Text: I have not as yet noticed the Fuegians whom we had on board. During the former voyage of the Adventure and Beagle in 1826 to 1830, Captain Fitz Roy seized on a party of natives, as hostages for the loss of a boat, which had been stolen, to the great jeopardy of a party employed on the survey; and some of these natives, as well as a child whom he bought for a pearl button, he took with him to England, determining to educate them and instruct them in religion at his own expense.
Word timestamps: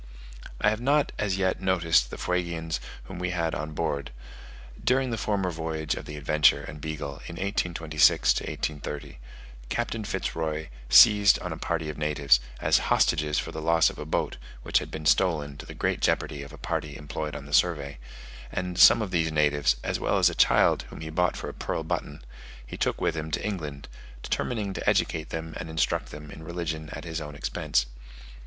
I 0.59 0.71
have 0.71 0.81
not 0.81 1.11
as 1.19 1.37
yet 1.37 1.61
noticed 1.61 2.09
the 2.09 2.17
Fuegians 2.17 2.79
whom 3.03 3.19
we 3.19 3.29
had 3.29 3.53
on 3.53 3.73
board. 3.75 4.09
During 4.83 5.11
the 5.11 5.15
former 5.15 5.51
voyage 5.51 5.93
of 5.93 6.05
the 6.05 6.17
Adventure 6.17 6.63
and 6.63 6.81
Beagle 6.81 7.17
in 7.27 7.35
1826 7.35 8.33
to 8.33 8.43
1830, 8.45 9.19
Captain 9.69 10.03
Fitz 10.03 10.35
Roy 10.35 10.69
seized 10.89 11.37
on 11.37 11.53
a 11.53 11.57
party 11.57 11.87
of 11.87 11.99
natives, 11.99 12.39
as 12.59 12.79
hostages 12.89 13.37
for 13.37 13.51
the 13.51 13.61
loss 13.61 13.91
of 13.91 13.99
a 13.99 14.05
boat, 14.07 14.37
which 14.63 14.79
had 14.79 14.89
been 14.89 15.05
stolen, 15.05 15.55
to 15.57 15.67
the 15.67 15.75
great 15.75 15.99
jeopardy 16.01 16.41
of 16.41 16.51
a 16.51 16.57
party 16.57 16.95
employed 16.97 17.35
on 17.35 17.45
the 17.45 17.53
survey; 17.53 17.99
and 18.51 18.79
some 18.79 19.03
of 19.03 19.11
these 19.11 19.31
natives, 19.31 19.75
as 19.83 19.99
well 19.99 20.17
as 20.17 20.31
a 20.31 20.33
child 20.33 20.81
whom 20.89 21.01
he 21.01 21.11
bought 21.11 21.37
for 21.37 21.47
a 21.47 21.53
pearl 21.53 21.83
button, 21.83 22.23
he 22.65 22.75
took 22.75 22.99
with 22.99 23.13
him 23.15 23.29
to 23.29 23.45
England, 23.45 23.87
determining 24.23 24.73
to 24.73 24.89
educate 24.89 25.29
them 25.29 25.53
and 25.57 25.69
instruct 25.69 26.09
them 26.09 26.31
in 26.31 26.41
religion 26.41 26.89
at 26.91 27.03
his 27.03 27.21
own 27.21 27.35
expense. 27.35 27.85